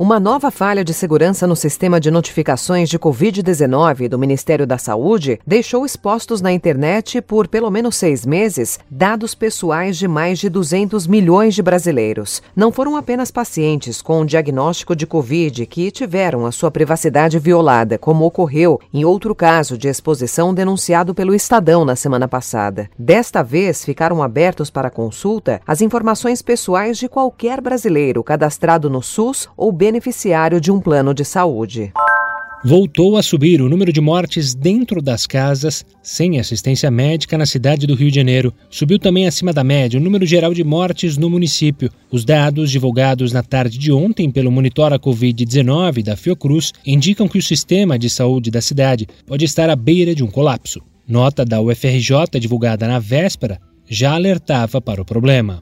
Uma 0.00 0.20
nova 0.20 0.52
falha 0.52 0.84
de 0.84 0.94
segurança 0.94 1.44
no 1.44 1.56
sistema 1.56 1.98
de 1.98 2.08
notificações 2.08 2.88
de 2.88 3.00
Covid-19 3.00 4.08
do 4.08 4.16
Ministério 4.16 4.64
da 4.64 4.78
Saúde 4.78 5.40
deixou 5.44 5.84
expostos 5.84 6.40
na 6.40 6.52
internet 6.52 7.20
por 7.20 7.48
pelo 7.48 7.68
menos 7.68 7.96
seis 7.96 8.24
meses 8.24 8.78
dados 8.88 9.34
pessoais 9.34 9.98
de 9.98 10.06
mais 10.06 10.38
de 10.38 10.48
200 10.48 11.08
milhões 11.08 11.52
de 11.52 11.62
brasileiros. 11.62 12.40
Não 12.54 12.70
foram 12.70 12.94
apenas 12.94 13.32
pacientes 13.32 14.00
com 14.00 14.24
diagnóstico 14.24 14.94
de 14.94 15.04
Covid 15.04 15.66
que 15.66 15.90
tiveram 15.90 16.46
a 16.46 16.52
sua 16.52 16.70
privacidade 16.70 17.36
violada, 17.40 17.98
como 17.98 18.24
ocorreu 18.24 18.80
em 18.94 19.04
outro 19.04 19.34
caso 19.34 19.76
de 19.76 19.88
exposição 19.88 20.54
denunciado 20.54 21.12
pelo 21.12 21.34
Estadão 21.34 21.84
na 21.84 21.96
semana 21.96 22.28
passada. 22.28 22.88
Desta 22.96 23.42
vez, 23.42 23.84
ficaram 23.84 24.22
abertos 24.22 24.70
para 24.70 24.90
consulta 24.90 25.60
as 25.66 25.80
informações 25.80 26.40
pessoais 26.40 26.96
de 26.98 27.08
qualquer 27.08 27.60
brasileiro 27.60 28.22
cadastrado 28.22 28.88
no 28.88 29.02
SUS 29.02 29.48
ou 29.56 29.72
beneficiário 29.88 30.60
de 30.60 30.70
um 30.70 30.78
plano 30.78 31.14
de 31.14 31.24
saúde. 31.24 31.92
Voltou 32.62 33.16
a 33.16 33.22
subir 33.22 33.62
o 33.62 33.68
número 33.68 33.90
de 33.90 34.02
mortes 34.02 34.54
dentro 34.54 35.00
das 35.00 35.26
casas 35.26 35.82
sem 36.02 36.38
assistência 36.38 36.90
médica 36.90 37.38
na 37.38 37.46
cidade 37.46 37.86
do 37.86 37.94
Rio 37.94 38.10
de 38.10 38.16
Janeiro. 38.16 38.52
Subiu 38.68 38.98
também 38.98 39.26
acima 39.26 39.50
da 39.50 39.64
média 39.64 39.98
o 39.98 40.02
número 40.02 40.26
geral 40.26 40.52
de 40.52 40.62
mortes 40.62 41.16
no 41.16 41.30
município. 41.30 41.90
Os 42.10 42.22
dados 42.22 42.70
divulgados 42.70 43.32
na 43.32 43.42
tarde 43.42 43.78
de 43.78 43.90
ontem 43.90 44.30
pelo 44.30 44.50
Monitora 44.50 44.98
Covid-19 44.98 46.02
da 46.02 46.16
Fiocruz 46.16 46.72
indicam 46.84 47.26
que 47.26 47.38
o 47.38 47.42
sistema 47.42 47.98
de 47.98 48.10
saúde 48.10 48.50
da 48.50 48.60
cidade 48.60 49.06
pode 49.26 49.46
estar 49.46 49.70
à 49.70 49.76
beira 49.76 50.14
de 50.14 50.22
um 50.22 50.30
colapso. 50.30 50.82
Nota 51.06 51.46
da 51.46 51.62
UFRJ 51.62 52.38
divulgada 52.38 52.86
na 52.86 52.98
véspera 52.98 53.58
já 53.88 54.12
alertava 54.12 54.82
para 54.82 55.00
o 55.00 55.04
problema. 55.04 55.60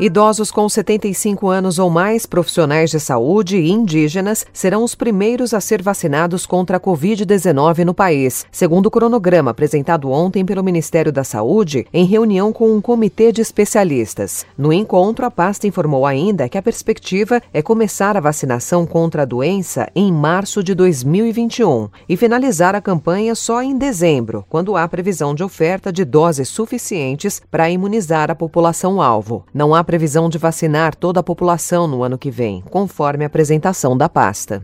Idosos 0.00 0.50
com 0.50 0.66
75 0.66 1.50
anos 1.50 1.78
ou 1.78 1.90
mais, 1.90 2.24
profissionais 2.24 2.90
de 2.90 2.98
saúde 2.98 3.58
e 3.58 3.70
indígenas 3.70 4.46
serão 4.50 4.82
os 4.82 4.94
primeiros 4.94 5.52
a 5.52 5.60
ser 5.60 5.82
vacinados 5.82 6.46
contra 6.46 6.78
a 6.78 6.80
Covid-19 6.80 7.84
no 7.84 7.92
país, 7.92 8.46
segundo 8.50 8.86
o 8.86 8.90
cronograma 8.90 9.50
apresentado 9.50 10.10
ontem 10.10 10.42
pelo 10.42 10.64
Ministério 10.64 11.12
da 11.12 11.22
Saúde 11.22 11.86
em 11.92 12.06
reunião 12.06 12.50
com 12.50 12.74
um 12.74 12.80
comitê 12.80 13.30
de 13.30 13.42
especialistas. 13.42 14.46
No 14.56 14.72
encontro, 14.72 15.26
a 15.26 15.30
pasta 15.30 15.66
informou 15.66 16.06
ainda 16.06 16.48
que 16.48 16.56
a 16.56 16.62
perspectiva 16.62 17.42
é 17.52 17.60
começar 17.60 18.16
a 18.16 18.20
vacinação 18.20 18.86
contra 18.86 19.20
a 19.20 19.26
doença 19.26 19.86
em 19.94 20.10
março 20.10 20.62
de 20.62 20.74
2021 20.74 21.90
e 22.08 22.16
finalizar 22.16 22.74
a 22.74 22.80
campanha 22.80 23.34
só 23.34 23.62
em 23.62 23.76
dezembro, 23.76 24.46
quando 24.48 24.78
há 24.78 24.88
previsão 24.88 25.34
de 25.34 25.44
oferta 25.44 25.92
de 25.92 26.06
doses 26.06 26.48
suficientes 26.48 27.42
para 27.50 27.68
imunizar 27.68 28.30
a 28.30 28.34
população-alvo. 28.34 29.44
Não 29.52 29.74
há 29.74 29.89
previsão 29.90 30.28
de 30.28 30.38
vacinar 30.38 30.94
toda 30.94 31.18
a 31.18 31.22
população 31.22 31.88
no 31.88 32.04
ano 32.04 32.16
que 32.16 32.30
vem, 32.30 32.62
conforme 32.70 33.24
a 33.24 33.26
apresentação 33.26 33.96
da 33.96 34.08
pasta. 34.08 34.62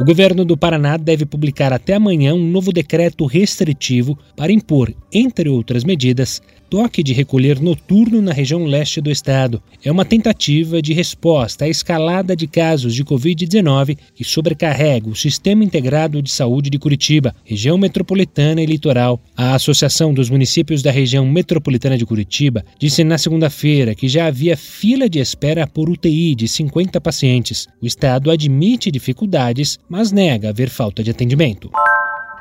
O 0.00 0.04
governo 0.04 0.44
do 0.44 0.56
Paraná 0.56 0.96
deve 0.96 1.26
publicar 1.26 1.72
até 1.72 1.94
amanhã 1.94 2.32
um 2.32 2.48
novo 2.48 2.72
decreto 2.72 3.26
restritivo 3.26 4.16
para 4.36 4.52
impor, 4.52 4.94
entre 5.12 5.48
outras 5.48 5.82
medidas, 5.82 6.40
toque 6.72 7.02
de 7.02 7.12
recolher 7.12 7.60
noturno 7.60 8.22
na 8.22 8.32
região 8.32 8.64
leste 8.64 8.98
do 8.98 9.10
estado. 9.10 9.62
É 9.84 9.92
uma 9.92 10.06
tentativa 10.06 10.80
de 10.80 10.94
resposta 10.94 11.66
à 11.66 11.68
escalada 11.68 12.34
de 12.34 12.46
casos 12.46 12.94
de 12.94 13.04
Covid-19 13.04 13.98
que 14.14 14.24
sobrecarrega 14.24 15.06
o 15.06 15.14
Sistema 15.14 15.62
Integrado 15.62 16.22
de 16.22 16.30
Saúde 16.30 16.70
de 16.70 16.78
Curitiba, 16.78 17.34
região 17.44 17.76
metropolitana 17.76 18.62
e 18.62 18.64
litoral. 18.64 19.20
A 19.36 19.54
Associação 19.54 20.14
dos 20.14 20.30
Municípios 20.30 20.80
da 20.80 20.90
Região 20.90 21.26
Metropolitana 21.26 21.98
de 21.98 22.06
Curitiba 22.06 22.64
disse 22.78 23.04
na 23.04 23.18
segunda-feira 23.18 23.94
que 23.94 24.08
já 24.08 24.24
havia 24.24 24.56
fila 24.56 25.10
de 25.10 25.18
espera 25.18 25.66
por 25.66 25.90
UTI 25.90 26.34
de 26.34 26.48
50 26.48 26.98
pacientes. 27.02 27.68
O 27.82 27.86
estado 27.86 28.30
admite 28.30 28.90
dificuldades, 28.90 29.78
mas 29.90 30.10
nega 30.10 30.48
haver 30.48 30.70
falta 30.70 31.02
de 31.02 31.10
atendimento. 31.10 31.70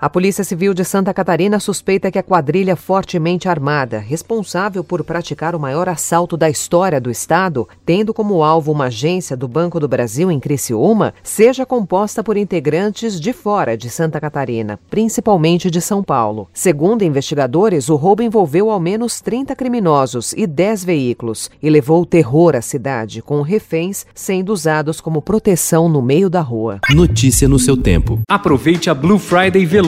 A 0.00 0.08
Polícia 0.08 0.44
Civil 0.44 0.72
de 0.74 0.84
Santa 0.84 1.12
Catarina 1.12 1.58
suspeita 1.58 2.08
que 2.08 2.20
a 2.20 2.22
quadrilha 2.22 2.76
fortemente 2.76 3.48
armada, 3.48 3.98
responsável 3.98 4.84
por 4.84 5.02
praticar 5.02 5.56
o 5.56 5.58
maior 5.58 5.88
assalto 5.88 6.36
da 6.36 6.48
história 6.48 7.00
do 7.00 7.10
estado, 7.10 7.68
tendo 7.84 8.14
como 8.14 8.44
alvo 8.44 8.70
uma 8.70 8.84
agência 8.84 9.36
do 9.36 9.48
Banco 9.48 9.80
do 9.80 9.88
Brasil 9.88 10.30
em 10.30 10.38
Criciúma, 10.38 11.12
seja 11.20 11.66
composta 11.66 12.22
por 12.22 12.36
integrantes 12.36 13.20
de 13.20 13.32
fora 13.32 13.76
de 13.76 13.90
Santa 13.90 14.20
Catarina, 14.20 14.78
principalmente 14.88 15.68
de 15.68 15.80
São 15.80 16.00
Paulo. 16.00 16.48
Segundo 16.54 17.02
investigadores, 17.02 17.88
o 17.88 17.96
roubo 17.96 18.22
envolveu 18.22 18.70
ao 18.70 18.78
menos 18.78 19.20
30 19.20 19.56
criminosos 19.56 20.32
e 20.32 20.46
10 20.46 20.84
veículos 20.84 21.50
e 21.60 21.68
levou 21.68 22.06
terror 22.06 22.54
à 22.54 22.62
cidade, 22.62 23.20
com 23.20 23.42
reféns 23.42 24.06
sendo 24.14 24.52
usados 24.52 25.00
como 25.00 25.20
proteção 25.20 25.88
no 25.88 26.00
meio 26.00 26.30
da 26.30 26.40
rua. 26.40 26.78
Notícia 26.88 27.48
no 27.48 27.58
seu 27.58 27.76
tempo. 27.76 28.20
Aproveite 28.30 28.88
a 28.88 28.94
Blue 28.94 29.18
Friday 29.18 29.66
Veloz 29.66 29.87